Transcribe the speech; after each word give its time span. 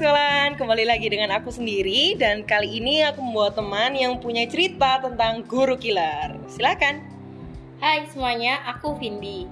sekolahan, 0.00 0.56
kembali 0.56 0.88
lagi 0.88 1.12
dengan 1.12 1.28
aku 1.36 1.52
sendiri 1.52 2.16
dan 2.16 2.40
kali 2.48 2.80
ini 2.80 3.04
aku 3.04 3.20
membawa 3.20 3.52
teman 3.52 3.92
yang 3.92 4.16
punya 4.16 4.48
cerita 4.48 4.96
tentang 4.96 5.44
guru 5.44 5.76
killer. 5.76 6.40
Silakan. 6.48 7.04
Hai 7.84 8.08
semuanya, 8.08 8.64
aku 8.64 8.96
Vindi. 8.96 9.44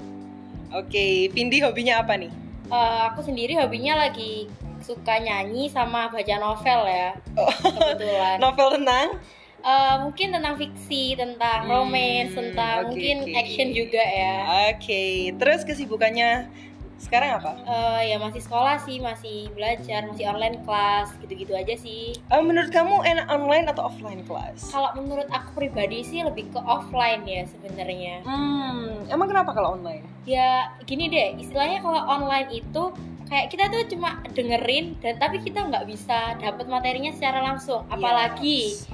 Oke, 0.72 1.28
Vindi 1.36 1.60
hobinya 1.60 2.00
apa 2.00 2.16
nih? 2.16 2.32
Eh, 2.72 3.00
aku 3.12 3.20
sendiri 3.20 3.60
hobinya 3.60 4.00
lagi 4.08 4.48
suka 4.80 5.20
nyanyi 5.20 5.68
sama 5.68 6.08
baca 6.08 6.36
novel 6.40 6.80
ya, 6.88 7.12
Oh, 7.36 7.52
kebetulan. 7.52 8.40
novel 8.48 8.68
tentang? 8.80 9.20
Eh, 9.60 9.94
mungkin 10.00 10.32
tentang 10.32 10.56
fiksi, 10.56 11.12
tentang 11.12 11.68
Hmm, 11.68 11.72
romance, 11.76 12.32
tentang 12.32 12.88
oke, 12.88 12.96
mungkin 12.96 13.16
oke. 13.20 13.36
action 13.36 13.68
juga 13.76 14.00
ya. 14.00 14.36
Oke, 14.72 15.28
terus 15.36 15.60
kesibukannya 15.68 16.48
sekarang 16.98 17.38
apa? 17.38 17.54
Eh, 17.62 18.10
ya 18.10 18.16
masih 18.18 18.42
sekolah 18.42 18.76
sih, 18.82 18.98
masih 18.98 19.48
belajar, 19.54 20.02
masih 20.04 20.26
online 20.26 20.58
class, 20.66 21.14
gitu-gitu 21.22 21.54
aja 21.54 21.74
sih. 21.78 22.12
Eh, 22.18 22.42
menurut 22.42 22.68
kamu 22.68 23.06
enak 23.06 23.26
online 23.30 23.66
atau 23.70 23.86
offline 23.86 24.26
kelas? 24.26 24.68
Kalau 24.68 24.90
menurut 24.98 25.30
aku 25.30 25.54
pribadi 25.54 26.02
sih 26.02 26.26
lebih 26.26 26.50
ke 26.50 26.58
offline 26.58 27.22
ya 27.22 27.46
sebenarnya. 27.46 28.26
Hmm, 28.26 29.06
emang 29.06 29.30
kenapa 29.30 29.54
kalau 29.54 29.78
online? 29.78 30.02
Ya 30.26 30.74
gini 30.84 31.06
deh, 31.06 31.38
istilahnya 31.38 31.78
kalau 31.80 32.02
online 32.02 32.50
itu 32.50 32.82
kayak 33.28 33.52
kita 33.52 33.68
tuh 33.68 33.84
cuma 33.92 34.18
dengerin 34.32 34.96
dan 35.04 35.20
tapi 35.20 35.38
kita 35.38 35.60
nggak 35.68 35.84
bisa 35.86 36.34
dapat 36.40 36.66
materinya 36.66 37.12
secara 37.14 37.44
langsung. 37.44 37.84
Apalagi 37.88 38.74
Yes. 38.74 38.88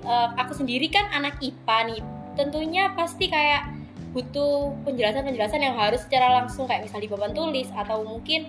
eh, 0.00 0.28
aku 0.40 0.56
sendiri 0.56 0.88
kan 0.88 1.10
anak 1.12 1.38
IPA 1.38 1.78
nih, 1.92 2.00
tentunya 2.34 2.90
pasti 2.94 3.28
kayak 3.28 3.73
butuh 4.14 4.70
penjelasan-penjelasan 4.86 5.58
yang 5.58 5.74
harus 5.74 6.06
secara 6.06 6.40
langsung 6.40 6.70
kayak 6.70 6.86
misalnya 6.86 7.04
di 7.04 7.12
papan 7.12 7.32
tulis 7.34 7.68
atau 7.74 8.06
mungkin 8.06 8.46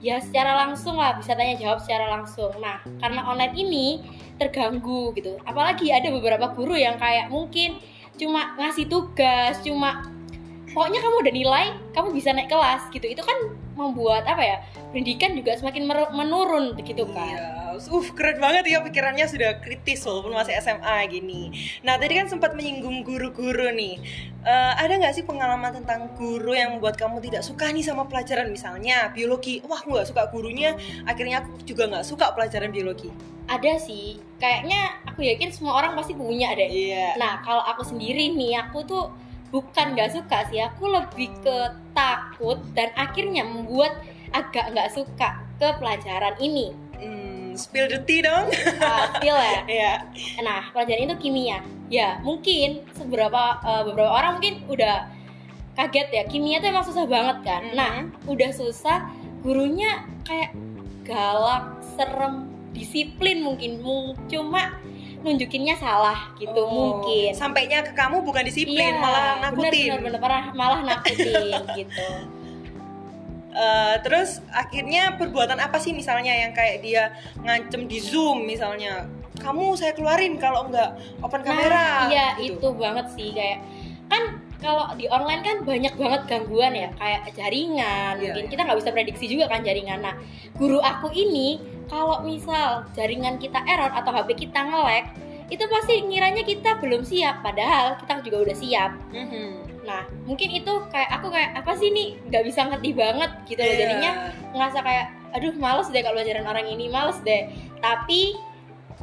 ya 0.00 0.16
secara 0.22 0.56
langsung 0.64 0.96
lah 0.96 1.18
bisa 1.18 1.36
tanya 1.36 1.58
jawab 1.58 1.82
secara 1.82 2.08
langsung. 2.08 2.54
Nah 2.62 2.80
karena 3.02 3.26
online 3.26 3.54
ini 3.58 3.86
terganggu 4.40 5.12
gitu. 5.18 5.36
Apalagi 5.44 5.92
ada 5.92 6.08
beberapa 6.08 6.54
guru 6.54 6.78
yang 6.78 6.96
kayak 6.96 7.28
mungkin 7.28 7.76
cuma 8.16 8.56
ngasih 8.56 8.88
tugas, 8.88 9.60
cuma 9.60 10.06
pokoknya 10.72 11.02
kamu 11.02 11.16
udah 11.26 11.34
nilai, 11.34 11.66
kamu 11.92 12.08
bisa 12.14 12.30
naik 12.32 12.48
kelas 12.48 12.88
gitu. 12.94 13.04
Itu 13.04 13.26
kan 13.26 13.36
membuat 13.76 14.24
apa 14.24 14.40
ya 14.40 14.56
pendidikan 14.94 15.36
juga 15.36 15.58
semakin 15.58 15.84
menurun 16.14 16.78
gitu 16.80 17.04
kan. 17.12 17.36
Iya, 17.36 17.59
uh 17.88 18.08
keren 18.12 18.36
banget 18.36 18.68
ya 18.68 18.78
pikirannya 18.84 19.24
sudah 19.24 19.62
kritis 19.64 20.04
walaupun 20.04 20.36
masih 20.36 20.58
SMA 20.60 20.96
gini. 21.08 21.54
Nah 21.80 21.96
tadi 21.96 22.20
kan 22.20 22.28
sempat 22.28 22.52
menyinggung 22.52 23.06
guru-guru 23.06 23.72
nih. 23.72 23.96
Eh, 24.40 24.72
ada 24.76 24.96
nggak 24.96 25.12
sih 25.12 25.24
pengalaman 25.28 25.72
tentang 25.80 26.12
guru 26.16 26.56
yang 26.56 26.76
membuat 26.76 26.96
kamu 26.96 27.20
tidak 27.20 27.44
suka 27.44 27.68
nih 27.68 27.84
sama 27.84 28.08
pelajaran 28.08 28.48
misalnya 28.48 29.12
biologi? 29.12 29.60
Wah 29.68 29.80
aku 29.80 29.96
nggak 29.96 30.08
suka 30.08 30.32
gurunya, 30.32 30.76
akhirnya 31.04 31.44
aku 31.44 31.60
juga 31.68 31.88
nggak 31.88 32.04
suka 32.08 32.32
pelajaran 32.32 32.72
biologi. 32.72 33.12
Ada 33.44 33.76
sih, 33.76 34.16
kayaknya 34.40 34.96
aku 35.04 35.26
yakin 35.28 35.52
semua 35.52 35.76
orang 35.76 35.92
pasti 35.92 36.16
punya 36.16 36.56
deh. 36.56 36.72
Iya. 36.72 37.20
Nah 37.20 37.44
kalau 37.44 37.60
aku 37.68 37.84
sendiri 37.84 38.32
nih, 38.32 38.56
aku 38.64 38.84
tuh 38.88 39.12
bukan 39.52 39.92
nggak 39.92 40.14
suka 40.14 40.48
sih, 40.48 40.62
aku 40.62 40.88
lebih 40.88 41.28
ke 41.44 41.56
takut 41.92 42.56
dan 42.72 42.94
akhirnya 42.96 43.44
membuat 43.44 43.92
agak 44.32 44.72
nggak 44.72 44.88
suka 44.94 45.42
ke 45.60 45.68
pelajaran 45.76 46.38
ini. 46.40 46.72
Hmm, 47.50 47.58
spill 47.58 47.90
the 47.90 47.98
tea 48.06 48.22
dong. 48.22 48.46
Uh, 48.78 49.06
feel 49.18 49.34
ya. 49.34 49.60
Iya. 49.68 49.92
Nah, 50.38 50.70
pelajaran 50.70 51.10
itu 51.10 51.16
kimia. 51.20 51.58
Ya, 51.90 52.22
mungkin 52.22 52.86
seberapa 52.94 53.58
eh, 53.58 53.82
beberapa 53.84 54.06
orang 54.08 54.38
mungkin 54.38 54.62
udah 54.64 55.10
kaget 55.74 56.08
ya. 56.12 56.22
Kimia 56.24 56.62
tuh 56.62 56.70
emang 56.70 56.86
susah 56.86 57.10
banget 57.10 57.42
kan. 57.42 57.62
Mhm. 57.66 57.74
Nah, 57.74 57.94
udah 58.24 58.50
susah, 58.54 59.10
gurunya 59.42 60.06
kayak 60.22 60.54
galak, 61.02 61.74
serem, 61.94 62.46
disiplin 62.70 63.42
mungkin. 63.42 63.82
Mung- 63.82 64.14
Cuma 64.30 64.78
nunjukinnya 65.20 65.74
salah 65.74 66.30
gitu 66.38 66.54
Oh, 66.56 66.70
mungkin. 66.70 67.34
Sampainya 67.34 67.82
ke 67.82 67.92
kamu 67.92 68.22
bukan 68.22 68.40
disiplin, 68.40 68.94
Iya, 68.94 69.02
malah 69.02 69.20
bener, 69.50 69.68
nakutin. 69.68 69.88
bener, 69.90 70.00
bener, 70.06 70.20
malah, 70.22 70.44
malah 70.54 70.80
nakutin 70.86 71.50
gitu. 71.82 72.08
Eh, 73.50 73.96
terus 74.00 74.38
akhirnya 74.48 75.18
perbuatan 75.18 75.58
apa 75.58 75.74
sih 75.76 75.90
misalnya 75.90 76.30
yang 76.30 76.54
kayak 76.54 76.80
dia 76.80 77.10
ngancem 77.36 77.84
di 77.84 77.98
zoom 77.98 78.46
misalnya 78.46 79.10
kamu 79.36 79.74
saya 79.74 79.90
keluarin 79.90 80.38
kalau 80.38 80.70
nggak 80.70 80.94
open 81.18 81.42
kamera 81.42 82.06
Nah, 82.06 82.08
iya 82.08 82.28
gitu. 82.38 82.62
itu 82.62 82.68
banget 82.78 83.06
sih 83.10 83.34
kayak 83.34 83.58
kan 84.06 84.22
kalau 84.56 84.86
di 84.94 85.08
online 85.08 85.40
kan 85.40 85.56
banyak 85.60 85.90
banget 85.92 86.22
gangguan 86.26 86.72
ya 86.72 86.94
kayak 86.94 87.26
jaringan 87.32 88.12
Iya, 88.14 88.22
mungkin 88.28 88.44
iya. 88.44 88.50
kita 88.52 88.60
nggak 88.62 88.78
bisa 88.78 88.90
prediksi 88.92 89.24
juga 89.26 89.44
kan 89.46 89.60
jaringan 89.60 89.98
nah 89.98 90.14
guru 90.54 90.78
aku 90.78 91.10
ini 91.10 91.58
kalau 91.86 92.22
misal 92.22 92.86
jaringan 92.92 93.34
kita 93.34 93.58
error 93.64 93.90
atau 93.90 94.14
HP 94.14 94.46
kita 94.46 94.62
nge-lag 94.62 95.10
itu 95.48 95.64
pasti 95.66 96.06
ngiranya 96.06 96.46
kita 96.46 96.78
belum 96.78 97.02
siap 97.02 97.42
padahal 97.42 97.98
kita 97.98 98.22
juga 98.22 98.46
udah 98.46 98.54
siap 98.54 98.90
Mhm. 99.10 99.69
Nah 99.90 100.06
mungkin 100.22 100.54
itu 100.54 100.70
kayak 100.94 101.10
aku 101.18 101.34
kayak 101.34 101.50
apa 101.58 101.74
sih 101.74 101.90
nih 101.90 102.14
nggak 102.30 102.46
bisa 102.46 102.62
ngerti 102.62 102.94
banget 102.94 103.30
gitu 103.50 103.58
loh. 103.58 103.74
Iya. 103.74 103.80
jadinya 103.82 104.10
ngerasa 104.54 104.78
kayak 104.86 105.06
aduh 105.34 105.54
males 105.58 105.90
deh 105.90 105.98
kalau 105.98 106.14
pelajaran 106.22 106.46
orang 106.46 106.66
ini 106.70 106.86
males 106.86 107.18
deh. 107.26 107.50
Tapi 107.82 108.38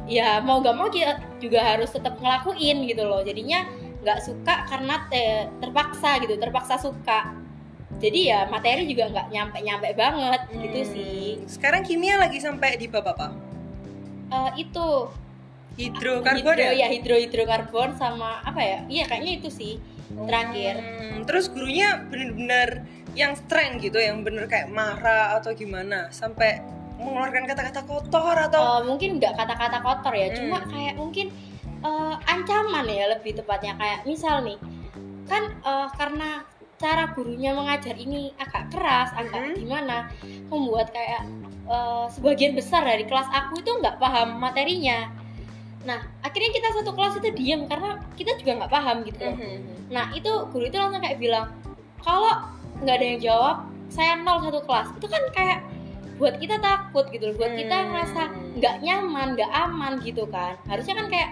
ya 0.08 0.40
mau 0.40 0.64
gak 0.64 0.72
mau 0.72 0.88
kita 0.88 1.20
juga 1.36 1.60
harus 1.60 1.92
tetap 1.92 2.16
ngelakuin 2.16 2.88
gitu 2.88 3.04
loh. 3.04 3.20
Jadinya 3.20 3.68
nggak 4.00 4.18
suka 4.24 4.64
karena 4.64 5.04
te- 5.12 5.50
terpaksa 5.60 6.16
gitu 6.24 6.40
terpaksa 6.40 6.80
suka. 6.80 7.36
Jadi 8.00 8.30
ya 8.32 8.46
materi 8.48 8.88
juga 8.88 9.10
nggak 9.12 9.26
nyampe 9.28 9.58
nyampe 9.60 9.88
banget 9.92 10.40
gitu 10.54 10.78
Hmm. 10.80 10.90
sih. 10.94 11.20
Sekarang 11.44 11.84
kimia 11.84 12.16
lagi 12.16 12.40
sampai 12.40 12.80
di 12.80 12.88
bab 12.88 13.04
apa? 13.04 13.34
Eh, 14.28 14.64
itu 14.64 14.86
hidrokarbon 15.78 16.58
hidro, 16.58 16.58
ya? 16.58 16.72
ya 16.74 16.86
hidro 16.90 17.16
hidrokarbon 17.16 17.94
sama 17.94 18.42
apa 18.42 18.58
ya? 18.60 18.78
Iya 18.90 19.04
kayaknya 19.06 19.32
itu 19.38 19.48
sih 19.48 19.72
terakhir. 20.26 20.74
Hmm, 20.82 21.22
terus 21.22 21.46
gurunya 21.46 22.02
bener-bener 22.10 22.82
yang 23.14 23.38
strength 23.38 23.80
gitu 23.80 23.96
yang 23.96 24.26
bener 24.26 24.50
kayak 24.50 24.66
marah 24.68 25.38
atau 25.38 25.54
gimana? 25.54 26.10
Sampai 26.10 26.58
mengeluarkan 26.98 27.46
kata-kata 27.46 27.86
kotor 27.86 28.34
atau 28.34 28.82
Eh, 28.82 28.90
mungkin 28.90 29.22
nggak 29.22 29.38
kata-kata 29.38 29.78
kotor 29.80 30.12
ya 30.12 30.28
Hmm. 30.28 30.36
cuma 30.36 30.58
kayak 30.66 30.94
mungkin 30.98 31.26
eh, 31.78 32.14
ancaman 32.26 32.86
ya 32.90 33.06
lebih 33.14 33.38
tepatnya. 33.38 33.78
Kayak 33.78 34.02
misal 34.02 34.42
nih 34.42 34.58
kan 35.30 35.46
eh, 35.54 35.88
karena 35.94 36.42
cara 36.78 37.10
gurunya 37.14 37.54
mengajar 37.54 37.94
ini 37.94 38.34
agak 38.38 38.70
keras 38.70 39.10
agak 39.14 39.50
Mhm. 39.50 39.54
gimana 39.62 40.10
membuat 40.50 40.90
kayak 40.90 41.22
eh, 41.68 42.06
sebagian 42.10 42.58
besar 42.58 42.82
dari 42.82 43.06
kelas 43.06 43.30
aku 43.30 43.62
itu 43.62 43.70
nggak 43.78 44.00
paham 44.02 44.40
materinya 44.40 45.06
nah 45.82 46.02
akhirnya 46.20 46.50
kita 46.50 46.68
satu 46.74 46.90
kelas 46.90 47.18
itu 47.18 47.28
diam 47.34 47.64
karena 47.64 48.02
kita 48.14 48.34
juga 48.36 48.62
nggak 48.62 48.72
paham 48.72 48.96
gitu 49.02 49.20
loh 49.20 49.36
Mhm. 49.38 49.58
Nah 49.88 50.12
itu 50.12 50.28
guru 50.52 50.64
itu 50.64 50.76
langsung 50.76 51.00
kayak 51.00 51.16
bilang 51.16 51.46
kalau 52.02 52.44
nggak 52.82 52.94
ada 52.94 53.06
yang 53.06 53.20
jawab 53.20 53.56
saya 53.88 54.18
nol 54.18 54.42
satu 54.42 54.60
kelas 54.62 54.88
itu 54.94 55.06
kan 55.06 55.22
kayak 55.32 55.58
buat 56.18 56.34
kita 56.36 56.58
takut 56.58 57.06
gitu 57.08 57.30
loh 57.30 57.36
buat 57.36 57.52
kita 57.54 57.72
Hmm. 57.72 57.88
ngerasa 57.90 58.22
nggak 58.58 58.74
nyaman 58.82 59.26
nggak 59.32 59.50
aman 59.54 59.92
gitu 60.02 60.26
kan 60.26 60.58
harusnya 60.66 60.94
kan 60.94 61.06
kayak 61.08 61.30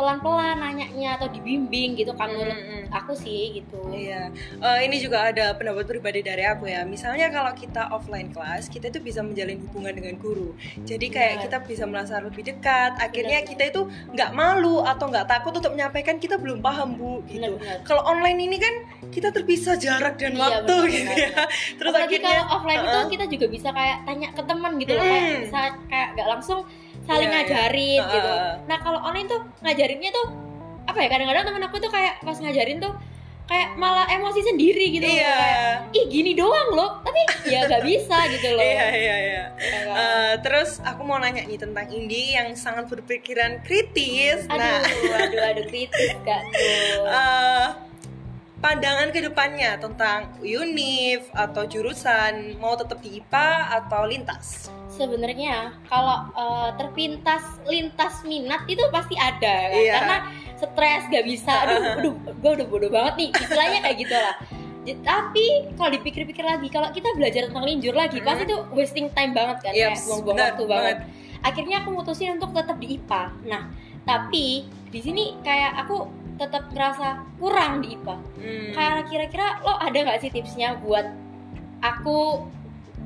pelan-pelan 0.00 0.56
nanyanya 0.56 1.14
atau 1.14 1.28
dibimbing 1.28 1.92
gitu 1.92 2.16
kan 2.16 2.32
menurut 2.32 2.56
Mhm. 2.56 2.88
aku 2.88 3.12
sih 3.12 3.52
gitu 3.54 3.76
Iya, 3.92 4.32
Eh, 4.56 4.80
ini 4.82 4.96
juga 4.96 5.28
ada 5.28 5.52
pendapat 5.52 5.84
pribadi 5.84 6.22
dari 6.22 6.40
aku 6.42 6.64
ya. 6.64 6.84
Misalnya 6.84 7.28
kalau 7.28 7.52
kita 7.52 7.90
offline 7.90 8.30
kelas, 8.30 8.66
kita 8.66 8.88
itu 8.88 8.96
bisa 8.98 9.20
menjalin 9.20 9.60
hubungan 9.60 9.92
dengan 9.92 10.16
guru. 10.16 10.56
Jadi 10.80 11.06
kayak 11.06 11.32
Benar. 11.36 11.44
kita 11.44 11.56
bisa 11.66 11.84
merasa 11.84 12.16
lebih 12.18 12.40
dekat. 12.42 12.96
Akhirnya 12.96 13.40
Benar. 13.40 13.50
kita 13.50 13.62
itu 13.68 13.80
nggak 14.10 14.30
malu 14.32 14.80
atau 14.82 15.04
nggak 15.06 15.26
takut 15.26 15.52
untuk 15.52 15.72
menyampaikan 15.72 16.16
kita 16.16 16.36
belum 16.36 16.60
paham 16.60 16.94
bu. 16.94 17.20
Gitu. 17.26 17.52
Kalau 17.82 18.02
online 18.06 18.40
ini 18.40 18.56
kan 18.56 18.74
kita 19.10 19.28
terpisah 19.30 19.76
jarak 19.76 20.16
dan 20.16 20.32
Iya, 20.32 20.40
waktu 20.40 20.70
benar, 20.72 20.88
gitu 20.88 21.04
benar, 21.04 21.18
ya. 21.18 21.28
benar. 21.28 21.48
Terus 21.78 21.90
apalagi 21.90 22.08
akhirnya 22.14 22.30
kalau 22.30 22.44
offline 22.50 22.80
itu 22.80 22.90
Heeh. 22.94 23.10
kita 23.10 23.24
juga 23.28 23.46
bisa 23.48 23.68
kayak 23.70 23.98
tanya 24.00 24.28
ke 24.30 24.42
teman 24.42 24.72
gitu 24.78 24.92
loh 24.92 25.04
kayak 25.04 25.22
Hmm. 25.22 25.40
bisa 25.42 25.58
kayak 25.86 26.08
nggak 26.14 26.28
langsung 26.30 26.60
saling 27.10 27.26
Iya, 27.26 27.34
iya. 27.34 27.42
ngajarin 27.42 28.00
gitu 28.06 28.30
Heeh. 28.30 28.52
nah 28.64 28.78
kalau 28.78 29.02
online 29.02 29.26
tuh 29.26 29.40
ngajarinnya 29.60 30.10
tuh 30.10 30.26
apa 30.86 30.98
ya 30.98 31.08
kadang-kadang 31.08 31.44
temen 31.44 31.62
aku 31.64 31.76
tuh 31.76 31.90
kayak 31.90 32.14
pas 32.20 32.36
ngajarin 32.36 32.78
tuh 32.78 32.94
kayak 33.44 33.74
malah 33.74 34.06
emosi 34.06 34.46
sendiri 34.46 34.94
gitu. 34.94 35.02
Iya. 35.02 35.34
Kayak, 35.34 35.74
ih 35.90 36.04
gini 36.06 36.32
doang 36.32 36.70
loh 36.70 37.02
tapi 37.02 37.18
ya 37.44 37.62
nggak 37.66 37.82
bisa 37.82 38.16
gitu 38.30 38.54
loh 38.54 38.62
Iya 38.62 38.86
iya 38.92 39.16
iya. 39.20 39.44
Kayak, 39.52 39.90
Eh, 39.90 40.34
terus 40.40 40.78
aku 40.80 41.02
mau 41.02 41.18
nanya 41.18 41.42
nih 41.42 41.58
tentang 41.58 41.90
Indi 41.90 42.30
yang 42.32 42.54
sangat 42.54 42.86
berpikiran 42.86 43.58
kritis. 43.60 44.46
aduh 44.46 44.54
Nah, 44.56 44.78
aduh 45.18 45.42
aduh 45.50 45.64
kritis 45.66 46.14
gak 46.22 46.42
tuh 46.46 47.10
eh, 47.18 47.66
pandangan 48.60 49.08
ke 49.08 49.20
depannya 49.20 49.76
tentang 49.76 50.36
univ 50.38 51.24
atau 51.32 51.64
jurusan 51.64 52.56
mau 52.56 52.76
tetap 52.76 53.00
di 53.00 53.18
IPA 53.18 53.48
atau 53.78 54.04
lintas? 54.04 54.68
sebenarnya 54.90 55.72
kalau 55.86 56.28
eh, 56.30 56.70
terpintas 56.76 57.40
lintas 57.64 58.20
minat 58.22 58.68
itu 58.68 58.84
pasti 58.90 59.16
ada 59.16 59.40
kan 59.66 59.72
Iya. 59.72 59.92
karena 59.96 60.16
stres 60.54 61.02
gak 61.08 61.24
bisa 61.24 61.52
aduh 61.64 61.80
aduh 61.96 62.14
gue 62.20 62.50
udah 62.52 62.66
bodoh 62.68 62.90
banget 62.90 63.14
nih 63.16 63.28
istilahnya 63.34 63.80
kayak 63.80 63.96
gitu 63.98 64.12
lah 64.12 64.36
tapi 65.00 65.44
kalau 65.72 65.90
dipikir-pikir 65.90 66.42
lagi 66.42 66.68
kalau 66.68 66.90
kita 66.90 67.08
belajar 67.14 67.48
tentang 67.48 67.64
linjur 67.64 67.94
lagi 67.94 68.20
Hmm. 68.20 68.28
pasti 68.28 68.44
tuh 68.44 68.60
wasting 68.70 69.08
time 69.10 69.32
banget 69.32 69.56
kan 69.62 69.72
Iya, 69.72 69.88
kayak 69.88 70.04
buang-buang 70.04 70.36
waktu 70.38 70.64
banget. 70.66 70.96
akhirnya 71.40 71.76
aku 71.80 71.88
mutusin 71.90 72.36
untuk 72.36 72.50
tetap 72.52 72.76
di 72.76 72.86
IPA 72.92 73.22
nah 73.46 73.62
tapi 74.02 74.46
di 74.90 75.00
sini 75.00 75.38
kayak 75.40 75.80
aku 75.80 76.12
tetap 76.40 76.64
ngerasa 76.66 77.08
kurang 77.36 77.80
di 77.80 77.92
IPA 77.92 78.16
Hmm. 78.34 78.70
kayak 78.72 79.04
kira-kira 79.06 79.46
lo 79.60 79.76
ada 79.76 79.98
nggak 79.98 80.18
sih 80.18 80.30
tipsnya 80.30 80.74
buat 80.76 81.04
aku 81.78 82.48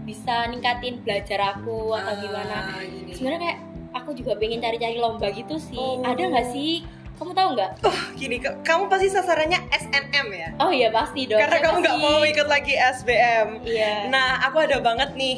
bisa 0.05 0.47
ningkatin 0.47 1.01
belajar 1.01 1.53
aku 1.53 1.91
atau 1.93 2.15
gimana? 2.17 2.57
Ah, 2.71 2.81
gini. 2.81 3.11
sebenarnya 3.11 3.41
kayak 3.43 3.59
aku 3.93 4.11
juga 4.13 4.33
pengen 4.37 4.61
cari-cari 4.61 4.97
lomba 4.97 5.27
gitu 5.29 5.57
sih. 5.57 5.75
Oh. 5.75 6.05
ada 6.05 6.21
nggak 6.21 6.49
sih? 6.49 6.85
Kamu 7.15 7.31
tahu 7.31 7.49
nggak? 7.55 7.71
Gini 8.15 8.37
ke- 8.37 8.59
kamu 8.63 8.87
pasti 8.87 9.07
sasarannya 9.09 9.59
SNM 9.73 10.27
ya? 10.29 10.49
Oh 10.59 10.69
iya 10.69 10.91
pasti 10.91 11.25
dong. 11.25 11.39
Karena 11.39 11.57
Saya 11.57 11.65
kamu 11.65 11.77
nggak 11.81 11.97
pasti- 11.97 12.07
mau 12.11 12.21
ikut 12.23 12.49
lagi 12.49 12.75
SBM 12.75 13.49
iya. 13.65 13.95
Nah 14.09 14.43
aku 14.43 14.59
ada 14.61 14.79
banget 14.79 15.15
nih. 15.15 15.37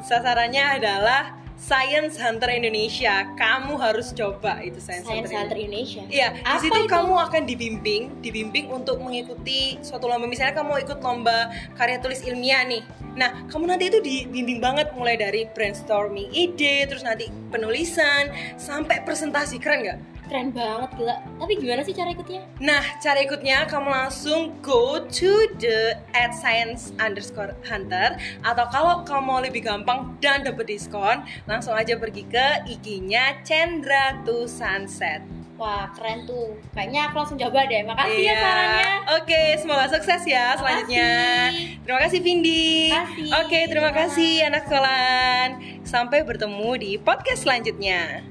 Sasarannya 0.00 0.64
adalah 0.76 1.22
Science 1.62 2.18
Hunter 2.18 2.50
Indonesia 2.50 3.22
kamu 3.38 3.78
harus 3.78 4.10
coba 4.10 4.58
itu 4.66 4.82
Science, 4.82 5.06
Science 5.06 5.30
Hunter 5.30 5.54
Indonesia. 5.54 6.02
Indonesia 6.02 6.34
Iya, 6.34 6.58
di 6.58 6.58
situ 6.58 6.74
itu? 6.74 6.90
kamu 6.90 7.14
akan 7.14 7.42
dibimbing, 7.46 8.02
dibimbing 8.18 8.66
untuk 8.74 8.98
mengikuti 8.98 9.78
suatu 9.78 10.10
lomba. 10.10 10.26
Misalnya 10.26 10.58
kamu 10.58 10.82
ikut 10.82 10.98
lomba 10.98 11.54
karya 11.78 12.02
tulis 12.02 12.18
ilmiah 12.26 12.66
nih. 12.66 12.82
Nah, 13.14 13.46
kamu 13.46 13.70
nanti 13.70 13.94
itu 13.94 14.02
dibimbing 14.02 14.58
banget 14.58 14.90
mulai 14.98 15.14
dari 15.14 15.46
brainstorming 15.54 16.34
ide, 16.34 16.82
terus 16.90 17.06
nanti 17.06 17.30
penulisan, 17.54 18.34
sampai 18.58 19.06
presentasi. 19.06 19.62
Keren 19.62 19.86
nggak? 19.86 19.98
Keren 20.32 20.48
banget 20.48 20.88
gila 20.96 21.12
tapi 21.36 21.52
gimana 21.60 21.84
sih 21.84 21.92
cara 21.92 22.08
ikutnya 22.08 22.40
Nah, 22.56 22.80
cara 22.98 23.20
ikutnya 23.20 23.68
kamu 23.68 23.84
langsung 23.86 24.56
go 24.64 25.04
to 25.04 25.30
the 25.60 25.92
at 26.14 26.32
science 26.32 26.96
underscore 26.96 27.52
hunter 27.62 28.16
atau 28.40 28.64
kalau 28.66 29.04
kamu 29.04 29.20
mau 29.20 29.38
lebih 29.38 29.60
gampang 29.60 30.16
dan 30.18 30.40
dapat 30.40 30.64
diskon, 30.66 31.20
langsung 31.44 31.74
aja 31.74 31.94
pergi 31.94 32.24
ke 32.24 32.46
IG-nya 32.66 33.44
Chandra 33.44 34.24
to 34.24 34.48
Sunset. 34.48 35.20
wah 35.52 35.86
keren 35.92 36.24
tuh 36.24 36.58
kayaknya 36.72 37.06
aku 37.06 37.22
langsung 37.22 37.38
coba 37.38 37.62
deh 37.64 37.84
makasih 37.84 38.18
ya 38.18 38.24
Iya. 38.24 38.40
sarannya 38.40 38.90
Oke, 39.12 39.42
semoga 39.58 39.86
sukses 39.88 40.22
ya 40.24 40.56
selanjutnya. 40.56 41.10
Makasih. 41.52 41.78
Terima 41.84 42.00
kasih 42.00 42.18
Vindi. 42.18 42.90
Oke, 43.36 43.58
terima 43.68 43.90
kasih 43.92 44.32
anak 44.42 44.62
sekolahan. 44.66 45.48
Sampai 45.84 46.24
bertemu 46.24 46.70
di 46.78 46.90
podcast 46.96 47.44
selanjutnya. 47.44 48.26